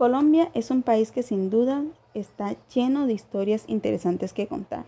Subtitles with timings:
[0.00, 4.86] Colombia es un país que sin duda está lleno de historias interesantes que contar.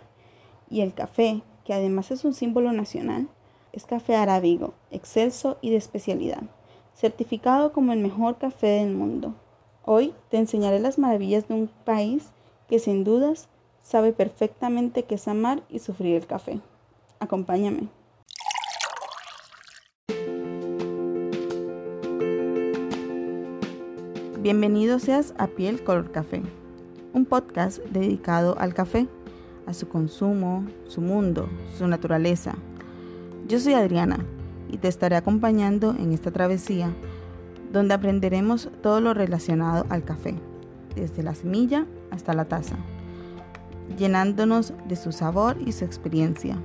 [0.70, 3.28] Y el café, que además es un símbolo nacional,
[3.74, 6.44] es café arábigo, excelso y de especialidad,
[6.94, 9.34] certificado como el mejor café del mundo.
[9.84, 12.30] Hoy te enseñaré las maravillas de un país
[12.66, 13.50] que sin dudas
[13.82, 16.58] sabe perfectamente qué es amar y sufrir el café.
[17.20, 17.90] Acompáñame.
[24.42, 26.42] Bienvenido seas a Piel Color Café,
[27.12, 29.06] un podcast dedicado al café,
[29.66, 32.56] a su consumo, su mundo, su naturaleza.
[33.46, 34.26] Yo soy Adriana
[34.68, 36.92] y te estaré acompañando en esta travesía
[37.72, 40.34] donde aprenderemos todo lo relacionado al café,
[40.96, 42.78] desde la semilla hasta la taza,
[43.96, 46.56] llenándonos de su sabor y su experiencia,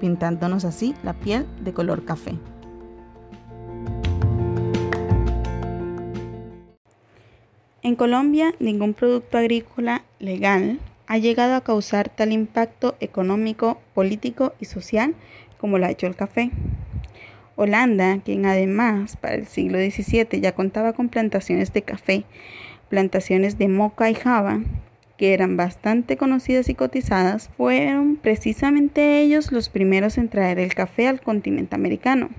[0.00, 2.38] pintándonos así la piel de color café.
[7.92, 14.64] En Colombia, ningún producto agrícola legal ha llegado a causar tal impacto económico, político y
[14.64, 15.14] social
[15.58, 16.50] como lo ha hecho el café.
[17.54, 22.24] Holanda, quien además para el siglo XVII ya contaba con plantaciones de café,
[22.88, 24.62] plantaciones de moca y java,
[25.18, 31.08] que eran bastante conocidas y cotizadas, fueron precisamente ellos los primeros en traer el café
[31.08, 32.30] al continente americano.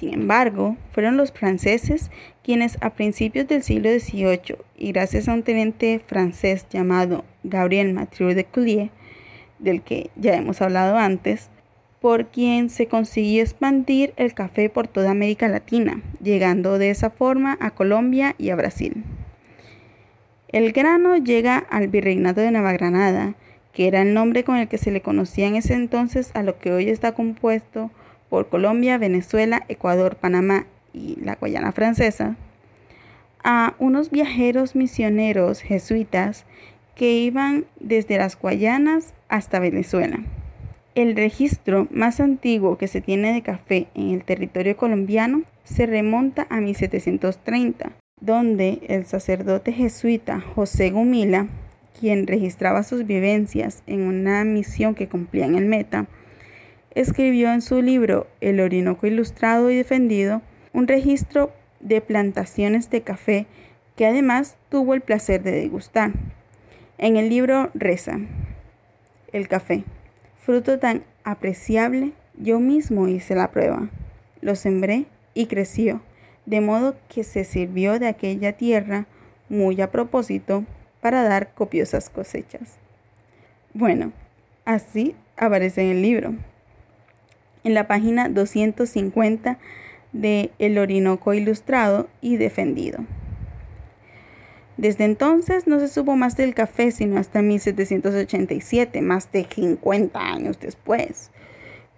[0.00, 2.10] Sin embargo, fueron los franceses
[2.42, 8.34] quienes a principios del siglo XVIII y gracias a un teniente francés llamado Gabriel Mathieu
[8.34, 8.88] de Coulier,
[9.58, 11.50] del que ya hemos hablado antes,
[12.00, 17.58] por quien se consiguió expandir el café por toda América Latina, llegando de esa forma
[17.60, 19.04] a Colombia y a Brasil.
[20.48, 23.34] El grano llega al virreinato de Nueva Granada,
[23.74, 26.58] que era el nombre con el que se le conocía en ese entonces a lo
[26.58, 27.90] que hoy está compuesto
[28.30, 32.36] por Colombia, Venezuela, Ecuador, Panamá y la Guayana francesa,
[33.44, 36.46] a unos viajeros misioneros jesuitas
[36.94, 40.20] que iban desde las Guayanas hasta Venezuela.
[40.94, 46.46] El registro más antiguo que se tiene de café en el territorio colombiano se remonta
[46.50, 51.46] a 1730, donde el sacerdote jesuita José Gumila,
[51.98, 56.06] quien registraba sus vivencias en una misión que cumplía en el Meta,
[56.94, 60.42] escribió en su libro El Orinoco Ilustrado y Defendido
[60.72, 63.46] un registro de plantaciones de café
[63.96, 66.12] que además tuvo el placer de degustar.
[66.98, 68.18] En el libro reza,
[69.32, 69.84] el café,
[70.42, 73.88] fruto tan apreciable, yo mismo hice la prueba,
[74.40, 76.02] lo sembré y creció,
[76.46, 79.06] de modo que se sirvió de aquella tierra
[79.48, 80.64] muy a propósito
[81.00, 82.78] para dar copiosas cosechas.
[83.72, 84.12] Bueno,
[84.64, 86.34] así aparece en el libro
[87.64, 89.58] en la página 250
[90.12, 93.04] de El Orinoco Ilustrado y Defendido.
[94.76, 100.58] Desde entonces no se supo más del café sino hasta 1787, más de 50 años
[100.58, 101.30] después,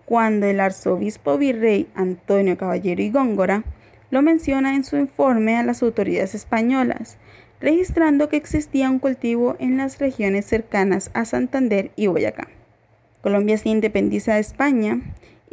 [0.04, 3.64] cuando el arzobispo virrey Antonio Caballero y Góngora
[4.10, 7.18] lo menciona en su informe a las autoridades españolas,
[7.60, 12.48] registrando que existía un cultivo en las regiones cercanas a Santander y Boyacá.
[13.22, 15.00] Colombia se independiza de España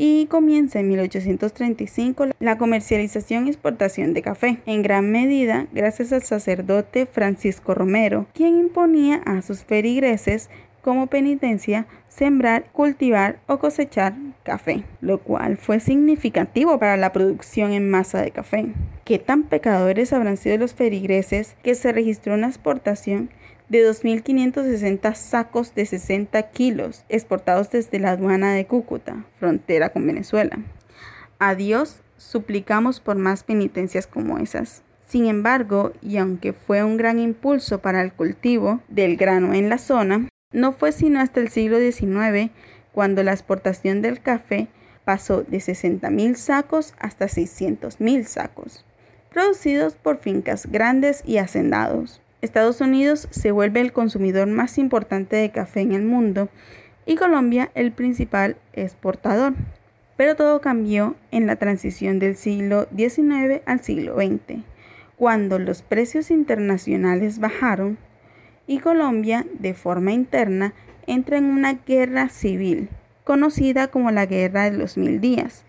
[0.02, 6.24] y comienza en 1835 la comercialización y exportación de café, en gran medida gracias al
[6.24, 10.50] sacerdote Francisco Romero, quien imponía a sus feligreses
[10.82, 17.90] como penitencia sembrar, cultivar o cosechar café, lo cual fue significativo para la producción en
[17.90, 18.68] masa de café.
[19.04, 23.32] ¿Qué tan pecadores habrán sido los feligreses que se registró una exportación
[23.70, 30.60] de 2.560 sacos de 60 kilos exportados desde la aduana de Cúcuta, frontera con Venezuela.
[31.38, 34.84] A Dios suplicamos por más penitencias como esas.
[35.06, 39.78] Sin embargo, y aunque fue un gran impulso para el cultivo del grano en la
[39.78, 42.52] zona, no fue sino hasta el siglo XIX
[42.92, 44.68] cuando la exportación del café
[45.06, 48.86] pasó de 60.000 sacos hasta 600.000 sacos,
[49.32, 52.22] producidos por fincas grandes y hacendados.
[52.42, 56.48] Estados Unidos se vuelve el consumidor más importante de café en el mundo
[57.06, 59.56] y Colombia el principal exportador.
[60.16, 64.64] Pero todo cambió en la transición del siglo XIX al siglo XX,
[65.18, 67.98] cuando los precios internacionales bajaron
[68.68, 70.74] y Colombia, de forma interna,
[71.08, 72.90] entra en una guerra civil,
[73.24, 75.66] conocida como la Guerra de los Mil Días,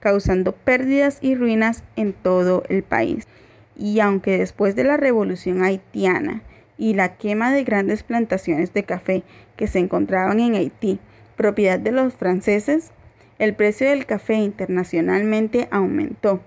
[0.00, 3.26] causando pérdidas y ruinas en todo el país
[3.76, 6.42] y aunque después de la revolución haitiana
[6.76, 9.22] y la quema de grandes plantaciones de café
[9.56, 10.98] que se encontraban en Haití,
[11.36, 12.92] propiedad de los franceses,
[13.38, 16.40] el precio del café internacionalmente aumentó.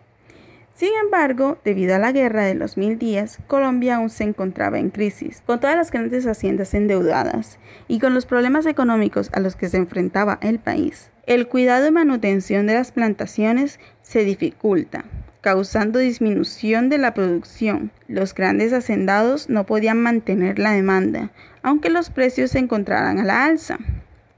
[0.76, 4.92] Sin embargo, debido a la guerra de los mil días, Colombia aún se encontraba en
[4.92, 7.58] crisis, con todas las grandes haciendas endeudadas
[7.88, 11.10] y con los problemas económicos a los que se enfrentaba el país.
[11.26, 15.06] El cuidado y manutención de las plantaciones se dificulta,
[15.48, 17.90] causando disminución de la producción.
[18.10, 21.32] Los grandes hacendados no podían mantener la demanda,
[21.64, 23.78] aunque los precios se encontraran a la alza.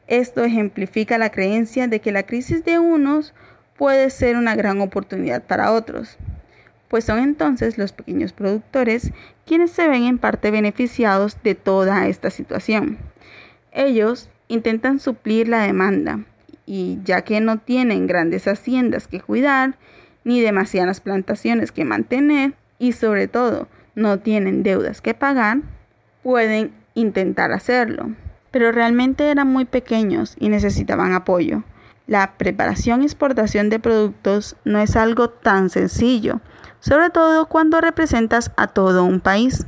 [0.06, 3.34] Esto ejemplifica la creencia de que la crisis de unos
[3.76, 6.20] puede ser una gran oportunidad para otros,
[6.90, 9.12] pues son entonces los pequeños productores
[9.48, 13.00] quienes se ven en parte beneficiados de toda esta situación.
[13.72, 16.20] Ellos intentan suplir la demanda
[16.68, 19.76] y ya que no tienen grandes haciendas que cuidar,
[20.24, 25.60] ni demasiadas plantaciones que mantener y sobre todo no tienen deudas que pagar,
[26.24, 28.12] pueden intentar hacerlo.
[28.52, 31.64] Pero realmente eran muy pequeños y necesitaban apoyo.
[32.08, 36.42] La preparación y exportación de productos no es algo tan sencillo,
[36.80, 39.66] sobre todo cuando representas a todo un país.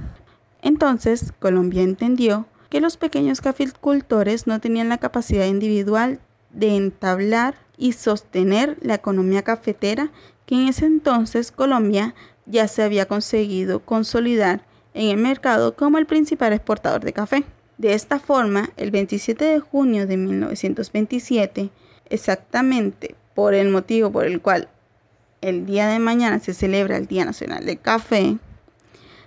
[0.64, 6.20] Entonces, Colombia entendió que los pequeños caficultores no tenían la capacidad individual
[6.52, 10.10] de entablar y sostener la economía cafetera
[10.56, 12.14] en ese entonces Colombia
[12.46, 17.44] ya se había conseguido consolidar en el mercado como el principal exportador de café.
[17.78, 21.70] De esta forma, el 27 de junio de 1927,
[22.10, 24.68] exactamente por el motivo por el cual
[25.42, 28.38] el día de mañana se celebra el Día Nacional del Café,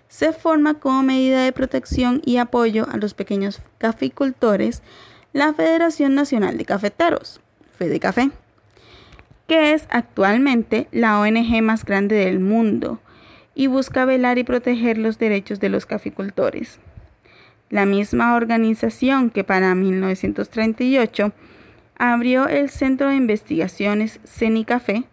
[0.09, 4.83] se forma como medida de protección y apoyo a los pequeños caficultores
[5.33, 7.41] la Federación Nacional de Cafeteros,
[7.77, 8.31] FEDECAFE,
[9.47, 13.01] que es actualmente la ONG más grande del mundo
[13.55, 16.79] y busca velar y proteger los derechos de los caficultores.
[17.71, 21.33] La misma organización que para 1938
[21.97, 25.05] abrió el Centro de Investigaciones CENICAFE,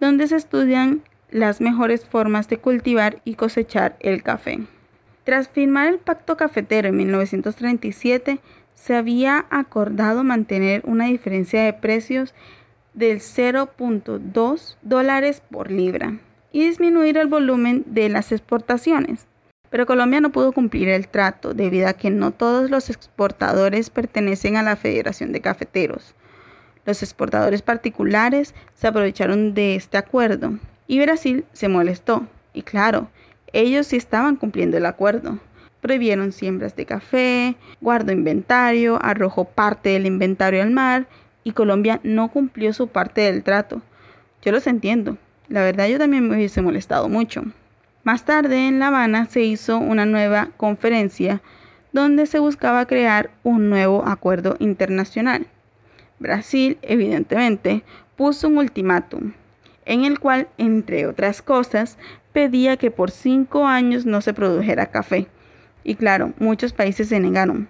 [0.00, 4.60] donde se estudian las mejores formas de cultivar y cosechar el café.
[5.24, 8.40] Tras firmar el Pacto Cafetero en 1937,
[8.74, 12.34] se había acordado mantener una diferencia de precios
[12.94, 16.18] del 0.2 dólares por libra
[16.52, 19.26] y disminuir el volumen de las exportaciones.
[19.70, 24.56] Pero Colombia no pudo cumplir el trato debido a que no todos los exportadores pertenecen
[24.56, 26.14] a la Federación de Cafeteros.
[26.84, 32.26] Los exportadores particulares se aprovecharon de este acuerdo y Brasil se molestó.
[32.52, 33.08] Y claro,
[33.54, 35.38] ellos sí estaban cumpliendo el acuerdo.
[35.80, 41.06] Prohibieron siembras de café, guardó inventario, arrojó parte del inventario al mar
[41.44, 43.82] y Colombia no cumplió su parte del trato.
[44.42, 45.18] Yo los entiendo.
[45.48, 47.42] La verdad yo también me hubiese molestado mucho.
[48.04, 51.40] Más tarde en La Habana se hizo una nueva conferencia
[51.92, 55.46] donde se buscaba crear un nuevo acuerdo internacional.
[56.18, 57.84] Brasil, evidentemente,
[58.16, 59.32] puso un ultimátum,
[59.84, 61.98] en el cual, entre otras cosas,
[62.32, 65.26] pedía que por cinco años no se produjera café.
[65.84, 67.68] Y claro, muchos países se negaron.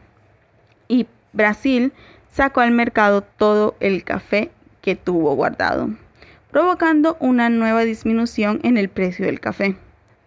[0.88, 1.92] Y Brasil
[2.32, 4.50] sacó al mercado todo el café
[4.80, 5.90] que tuvo guardado,
[6.50, 9.76] provocando una nueva disminución en el precio del café.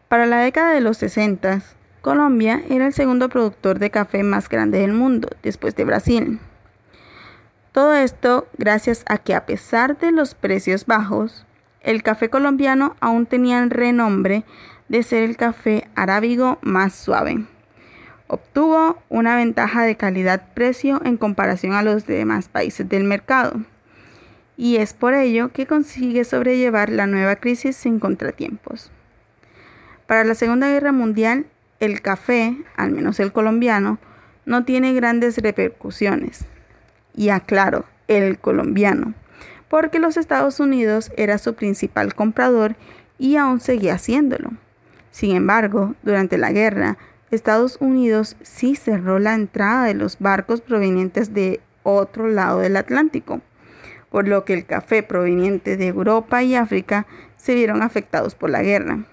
[0.08, 1.62] Para la década de los 60,
[2.02, 6.40] Colombia era el segundo productor de café más grande del mundo, después de Brasil.
[7.72, 11.46] Todo esto gracias a que a pesar de los precios bajos,
[11.82, 14.46] el café colombiano aún tenía el renombre
[14.88, 17.46] de ser el café arábigo más suave.
[18.28, 23.62] Obtuvo una ventaja de calidad-precio en comparación a los demás países del mercado.
[24.58, 28.92] Y es por ello que consigue sobrellevar la nueva crisis sin contratiempos.
[30.08, 31.46] Para la Segunda Guerra Mundial,
[31.80, 34.00] el café, al menos el colombiano,
[34.46, 36.46] no tiene grandes repercusiones.
[37.16, 39.14] Y aclaro, el colombiano,
[39.70, 42.76] porque los Estados Unidos era su principal comprador
[43.18, 44.52] y aún seguía haciéndolo.
[45.12, 46.98] Sin embargo, durante la guerra,
[47.36, 53.42] Estados Unidos sí cerró la entrada de los barcos provenientes de otro lado del Atlántico,
[54.10, 57.06] por lo que el café proveniente de Europa y África
[57.38, 59.06] se vieron afectados por la guerra.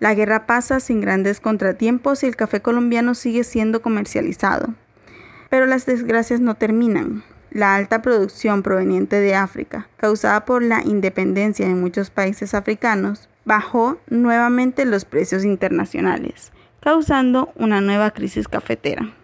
[0.00, 4.74] La guerra pasa sin grandes contratiempos y el café colombiano sigue siendo comercializado.
[5.50, 7.22] Pero las desgracias no terminan.
[7.50, 13.98] La alta producción proveniente de África, causada por la independencia de muchos países africanos, bajó
[14.08, 16.50] nuevamente los precios internacionales,
[16.84, 19.14] causando una nueva crisis cafetera.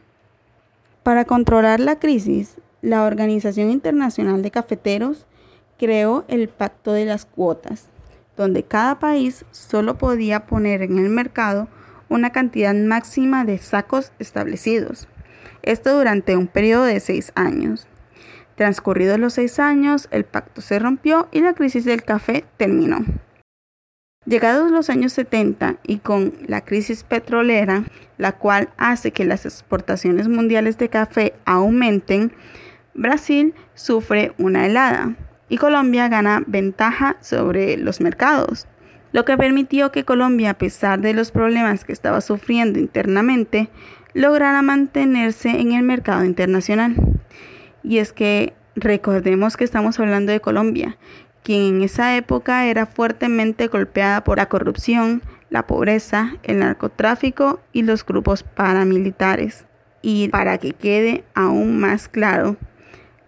[1.02, 5.26] Para controlar la crisis, la Organización Internacional de Cafeteros
[5.78, 7.90] creó el Pacto de las Cuotas,
[8.34, 11.68] donde cada país solo podía poner en el mercado
[12.08, 15.06] una cantidad máxima de sacos establecidos.
[15.60, 17.86] Esto durante un periodo de seis años.
[18.56, 23.04] Transcurridos los seis años, el pacto se rompió y la crisis del café terminó.
[24.26, 27.84] Llegados los años 70 y con la crisis petrolera,
[28.18, 32.30] la cual hace que las exportaciones mundiales de café aumenten,
[32.92, 35.14] Brasil sufre una helada
[35.48, 38.66] y Colombia gana ventaja sobre los mercados,
[39.12, 43.70] lo que permitió que Colombia, a pesar de los problemas que estaba sufriendo internamente,
[44.12, 46.94] lograra mantenerse en el mercado internacional.
[47.82, 50.98] Y es que recordemos que estamos hablando de Colombia,
[51.42, 57.82] quien en esa época era fuertemente golpeada por la corrupción, la pobreza, el narcotráfico y
[57.82, 59.66] los grupos paramilitares.
[60.02, 62.56] Y para que quede aún más claro,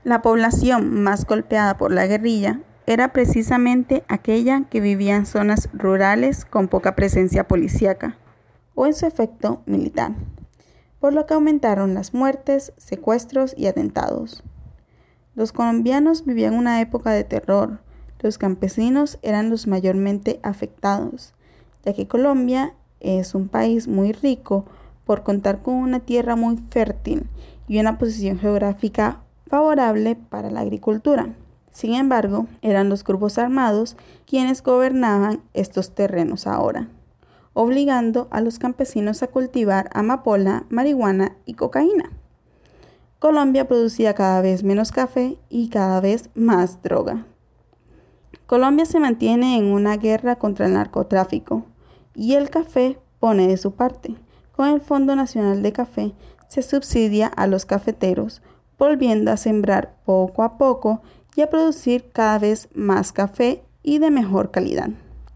[0.04, 6.44] la población más golpeada por la guerrilla era precisamente aquella que vivía en zonas rurales
[6.44, 8.16] con poca presencia policíaca
[8.74, 10.12] o en su efecto militar,
[10.98, 14.42] por lo que aumentaron las muertes, secuestros y atentados.
[15.34, 17.80] Los colombianos vivían una época de terror,
[18.22, 21.34] los campesinos eran los mayormente afectados,
[21.84, 24.64] ya que Colombia es un país muy rico
[25.04, 27.26] por contar con una tierra muy fértil
[27.68, 31.34] y una posición geográfica favorable para la agricultura.
[31.72, 36.88] Sin embargo, eran los grupos armados quienes gobernaban estos terrenos ahora,
[37.54, 42.10] obligando a los campesinos a cultivar amapola, marihuana y cocaína.
[43.18, 47.24] Colombia producía cada vez menos café y cada vez más droga.
[48.52, 51.64] Colombia se mantiene en una guerra contra el narcotráfico
[52.14, 54.14] y el café pone de su parte.
[54.54, 56.12] Con el Fondo Nacional de Café
[56.48, 58.42] se subsidia a los cafeteros,
[58.78, 61.00] volviendo a sembrar poco a poco
[61.34, 64.90] y a producir cada vez más café y de mejor calidad.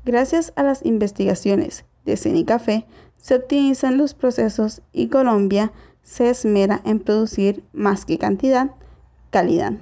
[0.05, 2.85] Gracias a las investigaciones de Cenicafé
[3.17, 8.73] se optimizan los procesos y Colombia se esmera en producir más que cantidad,
[9.31, 9.73] calidad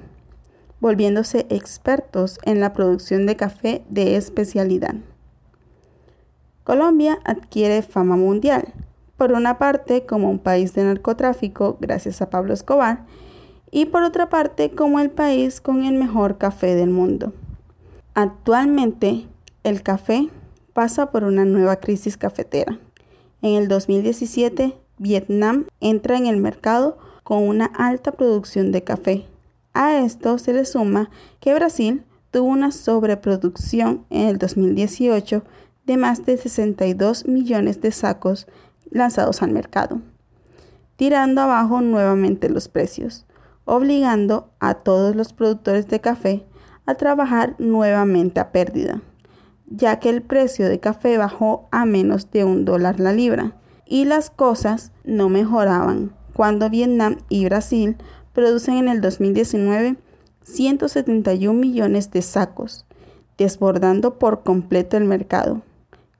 [0.85, 4.95] volviéndose expertos en la producción de café de especialidad.
[6.63, 8.75] Colombia adquiere fama mundial,
[9.17, 13.07] por una parte como un país de narcotráfico gracias a Pablo Escobar
[13.71, 17.33] y por otra parte como el país con el mejor café del mundo.
[18.13, 19.27] Actualmente
[19.63, 20.29] el café
[20.75, 22.79] pasa por una nueva crisis cafetera.
[23.41, 29.25] En el 2017 Vietnam entra en el mercado con una alta producción de café,
[29.75, 35.45] a esto se le suma que Brasil tuvo una sobreproducción en el 2018
[35.85, 38.47] de más de 62 millones de sacos
[38.91, 40.01] lanzados al mercado,
[40.97, 43.27] tirando abajo nuevamente los precios,
[43.65, 46.47] obligando a todos los productores de café
[46.87, 49.03] a trabajar nuevamente a pérdida,
[49.67, 54.05] ya que el precio de café bajó a menos de un dólar la libra y
[54.05, 57.97] las cosas no mejoraban cuando Vietnam y Brasil
[58.35, 59.97] producen en el 2019
[60.43, 62.85] 171 millones de sacos,
[63.39, 65.63] desbordando por completo el mercado,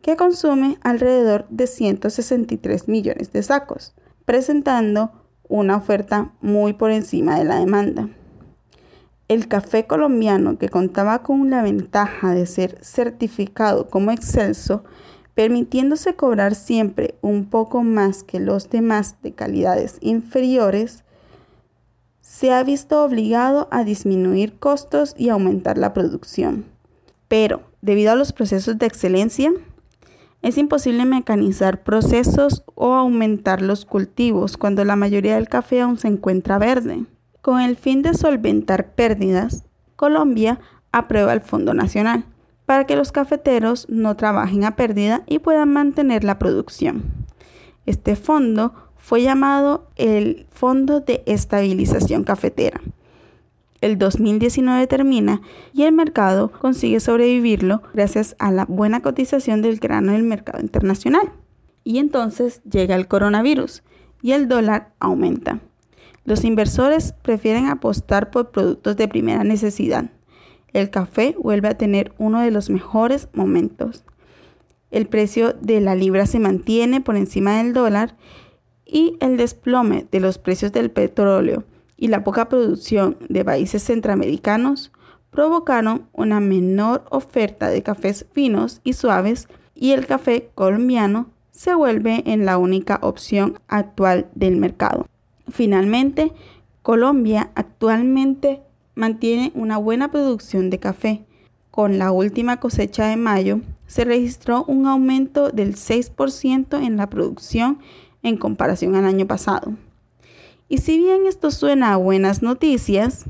[0.01, 3.95] que consume alrededor de 163 millones de sacos,
[4.25, 5.13] presentando
[5.49, 8.09] una oferta muy por encima de la demanda.
[9.29, 14.85] El café colombiano, que contaba con la ventaja de ser certificado como excelso,
[15.35, 21.04] permitiéndose cobrar siempre un poco más que los demás de calidades inferiores,
[22.25, 26.65] se ha visto obligado a disminuir costos y aumentar la producción.
[27.29, 29.53] Pero, debido a los procesos de excelencia,
[30.41, 36.09] es imposible mecanizar procesos o aumentar los cultivos cuando la mayoría del café aún se
[36.09, 37.05] encuentra verde.
[37.43, 39.65] Con el fin de solventar pérdidas,
[39.95, 40.61] Colombia
[40.93, 42.25] aprueba el Fondo Nacional
[42.65, 47.05] para que los cafeteros no trabajen a pérdida y puedan mantener la producción.
[47.85, 48.73] Este fondo
[49.05, 52.81] fue llamado el Fondo de Estabilización Cafetera.
[53.83, 55.43] El 2019 termina
[55.75, 60.63] y el mercado consigue sobrevivirlo gracias a la buena cotización del grano en el mercado
[60.63, 61.33] internacional.
[61.85, 63.83] Y entonces llega el coronavirus
[64.23, 65.61] y el dólar aumenta.
[66.25, 70.07] Los inversores prefieren apostar por productos de primera necesidad.
[70.73, 74.03] El café vuelve a tener uno de los mejores momentos.
[74.91, 78.17] El precio de la libra se mantiene por encima del dólar
[78.87, 81.65] y el desplome de los precios del petróleo
[81.97, 84.93] y la poca producción de países centroamericanos
[85.31, 92.23] provocaron una menor oferta de cafés finos y suaves y el café colombiano se vuelve
[92.27, 95.07] en la única opción actual del mercado.
[95.51, 96.33] Finalmente,
[96.83, 98.61] Colombia actualmente
[98.95, 101.25] mantiene una buena producción de café.
[101.71, 107.79] Con la última cosecha de mayo se registró un aumento del 6% en la producción
[108.25, 109.75] en comparación al año pasado.
[110.69, 113.27] Y si bien esto suena a buenas noticias,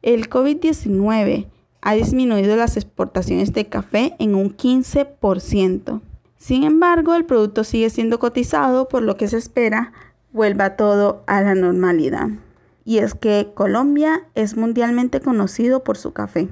[0.00, 1.48] el COVID-19
[1.82, 6.00] ha disminuido las exportaciones de café en un 15%.
[6.38, 9.92] Sin embargo, el producto sigue siendo cotizado, por lo que se espera
[10.32, 12.28] vuelva todo a la normalidad.
[12.84, 16.48] Y es que Colombia es mundialmente conocido por su café.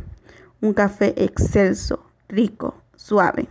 [0.60, 3.48] Un café excelso, rico, suave.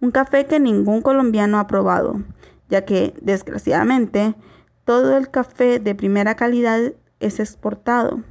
[0.00, 2.22] Un café que ningún colombiano ha probado,
[2.68, 4.34] ya que desgraciadamente
[4.84, 8.22] todo el café de primera calidad es exportado,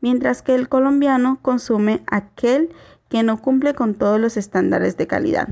[0.00, 2.74] mientras que el colombiano consume aquel
[3.08, 5.48] que no cumple con todos los estándares de calidad,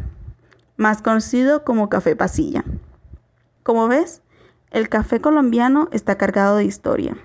[0.77, 2.65] más conocido como café pasilla.
[3.63, 4.23] Como ves,
[4.71, 7.17] el café colombiano está cargado de historia,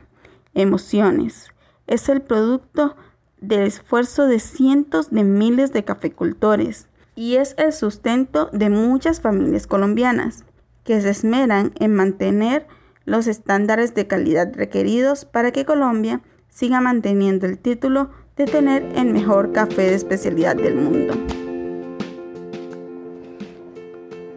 [0.54, 1.52] emociones.
[1.88, 2.96] Es el producto
[3.40, 9.68] del esfuerzo de cientos de miles de cafecultores y es el sustento de muchas familias
[9.68, 10.46] colombianas
[10.84, 12.68] que se esmeran en mantener
[13.06, 19.12] los estándares de calidad requeridos para que Colombia siga manteniendo el título de tener el
[19.12, 21.14] mejor café de especialidad del mundo.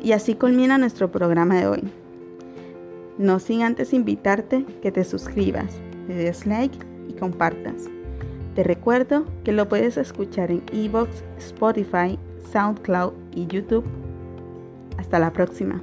[0.03, 1.83] Y así culmina nuestro programa de hoy.
[3.19, 5.73] No sin antes invitarte que te suscribas,
[6.07, 7.89] le des like y compartas.
[8.55, 12.19] Te recuerdo que lo puedes escuchar en Evox, Spotify,
[12.53, 13.85] SoundCloud y YouTube.
[14.97, 15.83] Hasta la próxima.